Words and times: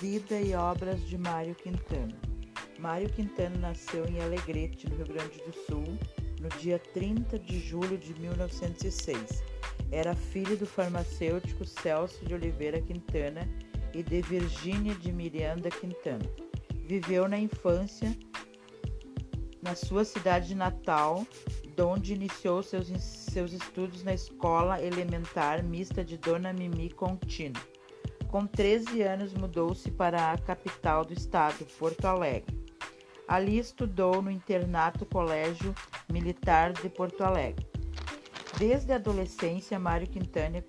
Vida 0.00 0.38
e 0.38 0.54
obras 0.54 1.00
de 1.08 1.16
Mário 1.16 1.54
Quintana. 1.54 2.14
Mário 2.78 3.08
Quintana 3.08 3.56
nasceu 3.56 4.04
em 4.06 4.20
Alegrete, 4.20 4.86
no 4.90 4.96
Rio 4.96 5.06
Grande 5.06 5.38
do 5.38 5.54
Sul, 5.64 5.98
no 6.38 6.50
dia 6.60 6.78
30 6.78 7.38
de 7.38 7.58
julho 7.58 7.96
de 7.96 8.12
1906. 8.20 9.42
Era 9.90 10.14
filho 10.14 10.54
do 10.54 10.66
farmacêutico 10.66 11.64
Celso 11.64 12.26
de 12.26 12.34
Oliveira 12.34 12.78
Quintana 12.82 13.48
e 13.94 14.02
de 14.02 14.20
Virgínia 14.20 14.94
de 14.96 15.10
Miranda 15.10 15.70
Quintana. 15.70 16.30
Viveu 16.84 17.26
na 17.26 17.38
infância 17.38 18.14
na 19.62 19.74
sua 19.74 20.04
cidade 20.04 20.54
natal, 20.54 21.26
onde 21.80 22.12
iniciou 22.12 22.62
seus, 22.62 22.88
seus 23.02 23.52
estudos 23.54 24.04
na 24.04 24.12
escola 24.12 24.80
elementar 24.80 25.62
mista 25.62 26.04
de 26.04 26.18
Dona 26.18 26.52
Mimi 26.52 26.90
Contino. 26.90 27.75
Com 28.28 28.46
13 28.46 29.02
anos, 29.02 29.32
mudou-se 29.34 29.90
para 29.90 30.32
a 30.32 30.38
capital 30.38 31.04
do 31.04 31.12
estado, 31.12 31.64
Porto 31.78 32.04
Alegre. 32.06 32.66
Ali 33.26 33.58
estudou 33.58 34.20
no 34.20 34.30
internato 34.30 35.06
Colégio 35.06 35.74
Militar 36.12 36.72
de 36.72 36.88
Porto 36.88 37.22
Alegre. 37.22 37.66
Desde 38.58 38.92
a 38.92 38.96
adolescência, 38.96 39.78
Mário 39.78 40.06
Quintana 40.06 40.64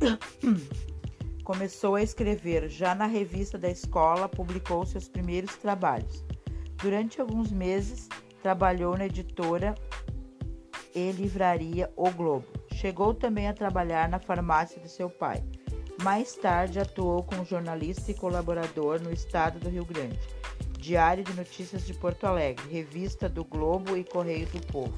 começou 1.44 1.94
a 1.94 2.02
escrever. 2.02 2.68
Já 2.68 2.94
na 2.94 3.06
revista 3.06 3.56
da 3.56 3.70
escola, 3.70 4.28
publicou 4.28 4.84
seus 4.84 5.08
primeiros 5.08 5.56
trabalhos. 5.56 6.24
Durante 6.82 7.20
alguns 7.20 7.50
meses, 7.50 8.08
trabalhou 8.42 8.96
na 8.96 9.06
editora 9.06 9.74
e 10.94 11.10
livraria 11.12 11.90
O 11.96 12.10
Globo. 12.10 12.46
Chegou 12.72 13.14
também 13.14 13.48
a 13.48 13.54
trabalhar 13.54 14.08
na 14.08 14.18
farmácia 14.18 14.80
de 14.80 14.88
seu 14.88 15.08
pai. 15.08 15.42
Mais 16.02 16.34
tarde, 16.34 16.78
atuou 16.78 17.22
como 17.22 17.44
jornalista 17.44 18.10
e 18.10 18.14
colaborador 18.14 19.00
no 19.00 19.12
estado 19.12 19.58
do 19.58 19.70
Rio 19.70 19.84
Grande, 19.84 20.18
Diário 20.78 21.24
de 21.24 21.32
Notícias 21.32 21.86
de 21.86 21.94
Porto 21.94 22.26
Alegre, 22.26 22.68
Revista 22.68 23.28
do 23.28 23.42
Globo 23.44 23.96
e 23.96 24.04
Correio 24.04 24.46
do 24.46 24.60
Povo. 24.66 24.96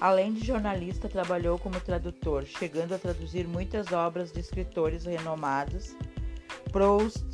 Além 0.00 0.32
de 0.32 0.44
jornalista, 0.44 1.08
trabalhou 1.08 1.58
como 1.58 1.80
tradutor, 1.80 2.44
chegando 2.44 2.94
a 2.94 2.98
traduzir 2.98 3.46
muitas 3.46 3.92
obras 3.92 4.32
de 4.32 4.40
escritores 4.40 5.04
renomados: 5.04 5.96
Proust, 6.70 7.24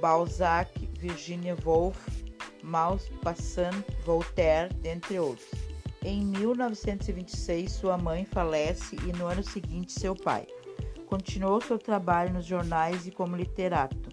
Balzac, 0.00 0.70
Virginia 0.98 1.56
Woolf, 1.64 1.98
Maupassant, 2.62 3.84
Voltaire, 4.04 4.72
dentre 4.74 5.18
outros. 5.18 5.50
Em 6.02 6.24
1926, 6.24 7.72
sua 7.72 7.96
mãe 7.96 8.24
falece 8.24 8.96
e 8.96 9.12
no 9.16 9.26
ano 9.26 9.42
seguinte 9.42 9.92
seu 9.92 10.14
pai. 10.14 10.46
Continuou 11.06 11.60
seu 11.60 11.78
trabalho 11.78 12.32
nos 12.32 12.46
jornais 12.46 13.06
e 13.06 13.10
como 13.10 13.36
literato. 13.36 14.08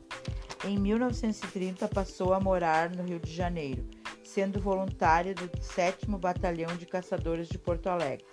Em 0.66 0.78
1930, 0.78 1.88
passou 1.88 2.34
a 2.34 2.40
morar 2.40 2.90
no 2.92 3.04
Rio 3.04 3.20
de 3.20 3.34
Janeiro, 3.34 3.84
sendo 4.24 4.60
voluntário 4.60 5.34
do 5.34 5.50
7 5.62 6.06
Batalhão 6.18 6.76
de 6.78 6.86
Caçadores 6.86 7.48
de 7.48 7.58
Porto 7.58 7.88
Alegre. 7.88 8.26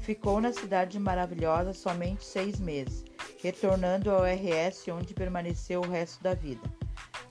Ficou 0.00 0.40
na 0.40 0.52
cidade 0.52 0.98
maravilhosa 0.98 1.72
somente 1.72 2.24
seis 2.24 2.58
meses, 2.58 3.04
retornando 3.42 4.10
ao 4.10 4.24
RS, 4.24 4.88
onde 4.88 5.14
permaneceu 5.14 5.80
o 5.80 5.88
resto 5.88 6.22
da 6.22 6.34
vida. 6.34 6.62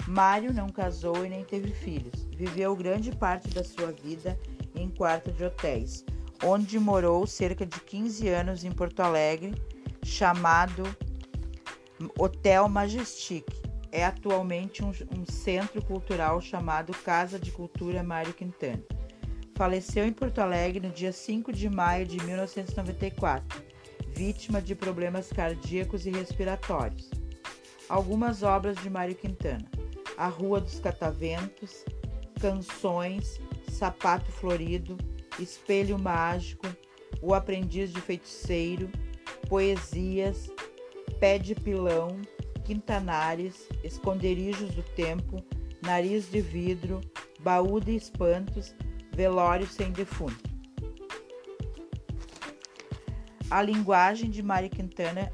Mário 0.07 0.53
não 0.53 0.69
casou 0.69 1.25
e 1.25 1.29
nem 1.29 1.43
teve 1.43 1.71
filhos. 1.71 2.25
Viveu 2.35 2.75
grande 2.75 3.11
parte 3.11 3.49
da 3.49 3.63
sua 3.63 3.91
vida 3.91 4.39
em 4.75 4.89
quarto 4.89 5.31
de 5.31 5.43
hotéis, 5.43 6.05
onde 6.43 6.79
morou 6.79 7.25
cerca 7.25 7.65
de 7.65 7.79
15 7.79 8.27
anos 8.29 8.63
em 8.63 8.71
Porto 8.71 8.99
Alegre 8.99 9.53
chamado 10.05 10.83
Hotel 12.17 12.69
Majestic. 12.69 13.43
É 13.91 14.05
atualmente 14.05 14.83
um, 14.83 14.91
um 15.17 15.25
centro 15.25 15.83
cultural 15.83 16.39
chamado 16.39 16.93
Casa 16.93 17.39
de 17.39 17.51
Cultura 17.51 18.03
Mário 18.03 18.33
Quintana. 18.33 18.81
Faleceu 19.55 20.05
em 20.05 20.13
Porto 20.13 20.39
Alegre 20.39 20.85
no 20.85 20.93
dia 20.93 21.11
5 21.11 21.51
de 21.51 21.69
maio 21.69 22.05
de 22.05 22.21
1994, 22.23 23.63
vítima 24.13 24.61
de 24.61 24.75
problemas 24.75 25.29
cardíacos 25.29 26.05
e 26.05 26.11
respiratórios. 26.11 27.09
Algumas 27.89 28.43
obras 28.43 28.75
de 28.77 28.89
Mário 28.89 29.15
Quintana: 29.15 29.65
A 30.17 30.27
Rua 30.27 30.59
dos 30.59 30.79
Cataventos, 30.79 31.85
Canções, 32.39 33.39
Sapato 33.69 34.29
Florido, 34.31 34.97
Espelho 35.39 35.97
Mágico, 35.97 36.67
O 37.21 37.33
Aprendiz 37.33 37.93
de 37.93 38.01
Feiticeiro, 38.01 38.89
Poesias, 39.47 40.49
Pé 41.19 41.37
de 41.37 41.55
Pilão, 41.55 42.19
Quintanares, 42.63 43.67
Esconderijos 43.83 44.71
do 44.71 44.83
Tempo, 44.83 45.43
Nariz 45.81 46.29
de 46.29 46.41
Vidro, 46.41 47.01
Baú 47.39 47.79
de 47.79 47.95
Espantos, 47.95 48.75
Velório 49.15 49.67
Sem 49.67 49.91
Defunto. 49.91 50.49
A 53.49 53.61
linguagem 53.61 54.29
de 54.29 54.41
Mari 54.41 54.69
Quintana 54.69 55.31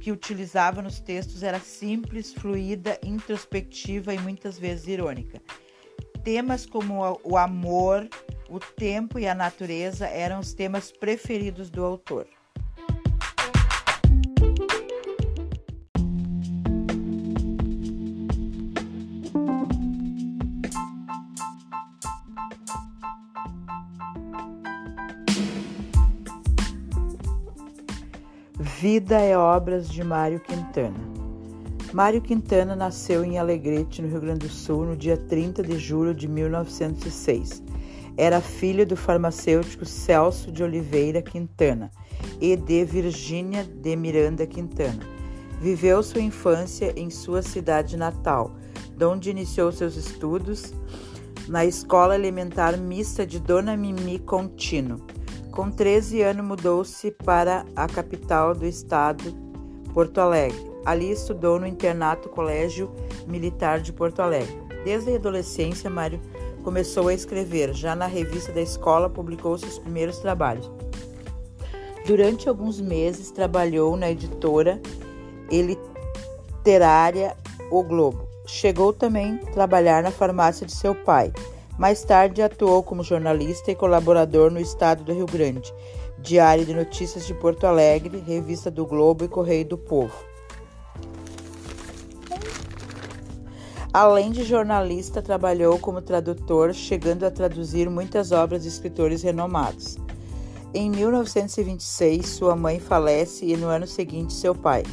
que 0.00 0.10
utilizava 0.10 0.80
nos 0.80 0.98
textos 0.98 1.42
era 1.42 1.60
simples, 1.60 2.32
fluida, 2.32 2.98
introspectiva 3.04 4.14
e 4.14 4.18
muitas 4.18 4.58
vezes 4.58 4.88
irônica. 4.88 5.40
Temas 6.24 6.64
como 6.64 7.20
o 7.22 7.36
amor, 7.36 8.08
o 8.50 8.58
tempo 8.58 9.16
e 9.16 9.28
a 9.28 9.34
natureza 9.34 10.06
eram 10.06 10.40
os 10.40 10.52
temas 10.52 10.90
preferidos 10.90 11.70
do 11.70 11.84
autor. 11.84 12.26
Vida 28.58 29.20
é 29.20 29.36
obras 29.36 29.88
de 29.88 30.02
Mário 30.02 30.40
Quintana. 30.40 30.98
Mário 31.92 32.20
Quintana 32.20 32.74
nasceu 32.74 33.24
em 33.24 33.38
Alegrete, 33.38 34.00
no 34.00 34.08
Rio 34.08 34.20
Grande 34.20 34.46
do 34.46 34.52
Sul, 34.52 34.86
no 34.86 34.96
dia 34.96 35.16
30 35.16 35.62
de 35.62 35.78
julho 35.78 36.14
de 36.14 36.26
1906. 36.26 37.62
Era 38.20 38.38
filho 38.42 38.86
do 38.86 38.98
farmacêutico 38.98 39.86
Celso 39.86 40.52
de 40.52 40.62
Oliveira 40.62 41.22
Quintana 41.22 41.90
e 42.38 42.54
de 42.54 42.84
Virgínia 42.84 43.64
de 43.64 43.96
Miranda 43.96 44.46
Quintana. 44.46 45.00
Viveu 45.58 46.02
sua 46.02 46.20
infância 46.20 46.92
em 47.00 47.08
sua 47.08 47.40
cidade 47.40 47.96
natal, 47.96 48.54
onde 49.02 49.30
iniciou 49.30 49.72
seus 49.72 49.96
estudos 49.96 50.74
na 51.48 51.64
Escola 51.64 52.14
Elementar 52.14 52.76
Mista 52.76 53.26
de 53.26 53.40
Dona 53.40 53.74
Mimi 53.74 54.18
Contino. 54.18 54.98
Com 55.50 55.70
13 55.70 56.20
anos 56.20 56.44
mudou-se 56.44 57.10
para 57.24 57.64
a 57.74 57.86
capital 57.86 58.54
do 58.54 58.66
estado, 58.66 59.34
Porto 59.94 60.20
Alegre 60.20 60.70
Ali 60.84 61.10
estudou 61.10 61.58
no 61.58 61.66
internato 61.66 62.28
Colégio 62.28 62.90
Militar 63.26 63.80
de 63.80 63.94
Porto 63.94 64.20
Alegre. 64.20 64.60
Desde 64.84 65.12
a 65.12 65.16
adolescência, 65.16 65.88
Mário 65.88 66.20
começou 66.60 67.08
a 67.08 67.14
escrever. 67.14 67.74
Já 67.74 67.94
na 67.96 68.06
revista 68.06 68.52
da 68.52 68.60
escola, 68.60 69.10
publicou 69.10 69.56
seus 69.58 69.78
primeiros 69.78 70.18
trabalhos. 70.18 70.70
Durante 72.06 72.48
alguns 72.48 72.80
meses, 72.80 73.30
trabalhou 73.30 73.96
na 73.96 74.10
editora 74.10 74.80
literária 75.50 77.36
O 77.70 77.82
Globo. 77.82 78.28
Chegou 78.46 78.92
também 78.92 79.40
a 79.46 79.50
trabalhar 79.50 80.02
na 80.02 80.10
farmácia 80.10 80.66
de 80.66 80.72
seu 80.72 80.94
pai. 80.94 81.32
Mais 81.78 82.02
tarde, 82.02 82.42
atuou 82.42 82.82
como 82.82 83.02
jornalista 83.02 83.70
e 83.70 83.74
colaborador 83.74 84.50
no 84.50 84.60
estado 84.60 85.04
do 85.04 85.12
Rio 85.12 85.26
Grande, 85.26 85.72
Diário 86.18 86.66
de 86.66 86.74
Notícias 86.74 87.26
de 87.26 87.32
Porto 87.32 87.66
Alegre, 87.66 88.22
Revista 88.26 88.70
do 88.70 88.84
Globo 88.84 89.24
e 89.24 89.28
Correio 89.28 89.64
do 89.64 89.78
Povo. 89.78 90.29
Além 93.92 94.30
de 94.30 94.44
jornalista, 94.44 95.20
trabalhou 95.20 95.76
como 95.76 96.00
tradutor, 96.00 96.72
chegando 96.72 97.24
a 97.24 97.30
traduzir 97.30 97.90
muitas 97.90 98.30
obras 98.30 98.62
de 98.62 98.68
escritores 98.68 99.22
renomados. 99.22 99.98
Em 100.72 100.88
1926, 100.88 102.24
sua 102.24 102.54
mãe 102.54 102.78
falece 102.78 103.44
e 103.46 103.56
no 103.56 103.66
ano 103.66 103.88
seguinte 103.88 104.32
seu 104.32 104.54
pai. 104.54 104.84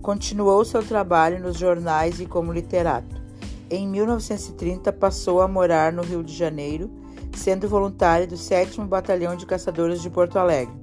Continuou 0.00 0.64
seu 0.64 0.82
trabalho 0.82 1.38
nos 1.38 1.58
jornais 1.58 2.18
e 2.18 2.24
como 2.24 2.50
literato. 2.50 3.20
Em 3.68 3.86
1930, 3.86 4.90
passou 4.90 5.42
a 5.42 5.48
morar 5.48 5.92
no 5.92 6.02
Rio 6.02 6.24
de 6.24 6.34
Janeiro, 6.34 6.90
sendo 7.36 7.68
voluntário 7.68 8.26
do 8.26 8.38
7 8.38 8.80
Batalhão 8.82 9.36
de 9.36 9.44
Caçadores 9.44 10.00
de 10.00 10.08
Porto 10.08 10.38
Alegre. 10.38 10.74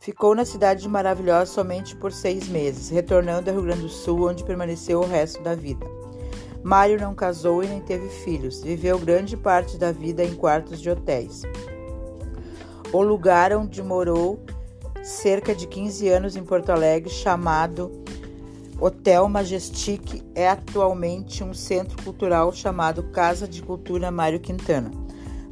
Ficou 0.00 0.34
na 0.34 0.46
cidade 0.46 0.88
maravilhosa 0.88 1.52
somente 1.52 1.94
por 1.94 2.10
seis 2.10 2.48
meses, 2.48 2.88
retornando 2.88 3.50
ao 3.50 3.56
Rio 3.56 3.64
Grande 3.64 3.82
do 3.82 3.88
Sul, 3.90 4.30
onde 4.30 4.44
permaneceu 4.44 5.00
o 5.00 5.06
resto 5.06 5.42
da 5.42 5.54
vida. 5.54 6.01
Mário 6.62 7.00
não 7.00 7.14
casou 7.14 7.62
e 7.62 7.66
nem 7.66 7.80
teve 7.80 8.08
filhos. 8.08 8.62
Viveu 8.62 8.98
grande 8.98 9.36
parte 9.36 9.76
da 9.76 9.90
vida 9.90 10.22
em 10.22 10.34
quartos 10.34 10.80
de 10.80 10.88
hotéis. 10.88 11.42
O 12.92 13.02
lugar 13.02 13.52
onde 13.52 13.82
morou 13.82 14.38
cerca 15.02 15.54
de 15.54 15.66
15 15.66 16.08
anos 16.08 16.36
em 16.36 16.44
Porto 16.44 16.70
Alegre, 16.70 17.10
chamado 17.10 17.90
Hotel 18.78 19.28
Majestic 19.28 20.22
é 20.34 20.48
atualmente 20.48 21.42
um 21.42 21.54
centro 21.54 22.02
cultural 22.02 22.52
chamado 22.52 23.02
Casa 23.04 23.48
de 23.48 23.62
Cultura 23.62 24.10
Mário 24.10 24.40
Quintana. 24.40 24.90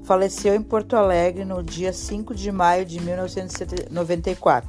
Faleceu 0.03 0.55
em 0.55 0.63
Porto 0.63 0.97
Alegre 0.97 1.45
no 1.45 1.63
dia 1.63 1.93
5 1.93 2.35
de 2.35 2.51
maio 2.51 2.85
de 2.85 3.01
1994, 3.01 4.69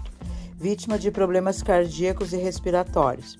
vítima 0.56 1.00
de 1.00 1.10
problemas 1.10 1.64
cardíacos 1.64 2.34
e 2.34 2.38
respiratórios. 2.38 3.38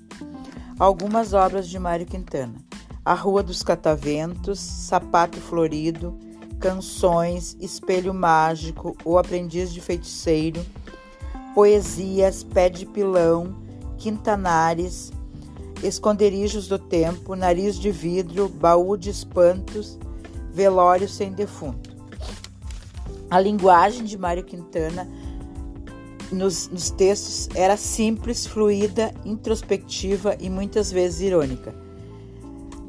Algumas 0.80 1.34
obras 1.34 1.68
de 1.68 1.78
Mário 1.78 2.06
Quintana: 2.06 2.56
A 3.04 3.16
Rua 3.16 3.42
dos 3.42 3.64
Cataventos, 3.64 4.60
Sapato 4.60 5.42
Florido, 5.42 6.18
Canções, 6.60 7.58
Espelho 7.60 8.14
Mágico, 8.14 8.96
O 9.04 9.18
Aprendiz 9.18 9.74
de 9.74 9.82
Feiticeiro, 9.82 10.64
Poesias, 11.56 12.44
Pé 12.44 12.70
de 12.70 12.86
Pilão, 12.86 13.56
Quintanares, 13.98 15.12
Esconderijos 15.84 16.68
do 16.68 16.78
Tempo, 16.78 17.36
Nariz 17.36 17.80
de 17.80 17.90
Vidro, 17.90 18.48
Baú 18.48 18.96
de 18.96 19.10
Espantos, 19.10 19.98
Velório 20.54 21.10
Sem 21.10 21.32
Defunto. 21.32 21.90
A 23.32 23.40
linguagem 23.40 24.04
de 24.04 24.16
Mário 24.16 24.44
Quintana 24.44 25.10
nos, 26.32 26.68
nos 26.70 26.92
textos 26.92 27.50
era 27.56 27.76
simples, 27.76 28.46
fluida, 28.46 29.12
introspectiva 29.26 30.38
e 30.40 30.50
muitas 30.52 30.92
vezes 30.92 31.22
irônica. 31.22 31.74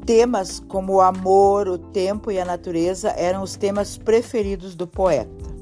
Temas 0.05 0.59
como 0.59 0.95
o 0.95 1.01
amor, 1.01 1.67
o 1.67 1.77
tempo 1.77 2.31
e 2.31 2.39
a 2.39 2.45
natureza 2.45 3.09
eram 3.11 3.41
os 3.41 3.55
temas 3.55 3.97
preferidos 3.97 4.75
do 4.75 4.85
poeta. 4.85 5.52